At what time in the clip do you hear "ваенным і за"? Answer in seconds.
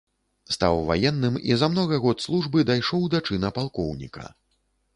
0.87-1.69